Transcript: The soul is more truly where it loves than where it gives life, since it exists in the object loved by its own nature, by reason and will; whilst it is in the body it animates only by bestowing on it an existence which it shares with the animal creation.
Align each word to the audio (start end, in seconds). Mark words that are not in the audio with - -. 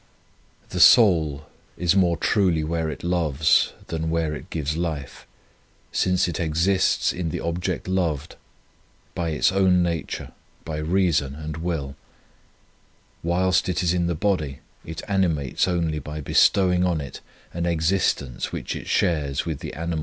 The 0.69 0.79
soul 0.79 1.45
is 1.77 1.95
more 1.95 2.17
truly 2.17 2.63
where 2.63 2.89
it 2.89 3.03
loves 3.03 3.73
than 3.85 4.09
where 4.09 4.33
it 4.33 4.49
gives 4.49 4.75
life, 4.75 5.27
since 5.91 6.27
it 6.27 6.39
exists 6.39 7.13
in 7.13 7.29
the 7.29 7.39
object 7.39 7.87
loved 7.87 8.35
by 9.13 9.29
its 9.29 9.51
own 9.51 9.83
nature, 9.83 10.31
by 10.65 10.77
reason 10.77 11.35
and 11.35 11.57
will; 11.57 11.95
whilst 13.21 13.69
it 13.69 13.83
is 13.83 13.93
in 13.93 14.07
the 14.07 14.15
body 14.15 14.61
it 14.83 15.03
animates 15.07 15.67
only 15.67 15.99
by 15.99 16.19
bestowing 16.19 16.83
on 16.83 16.99
it 16.99 17.21
an 17.53 17.67
existence 17.67 18.51
which 18.51 18.75
it 18.75 18.87
shares 18.87 19.45
with 19.45 19.59
the 19.59 19.71
animal 19.75 19.89
creation. 19.89 19.99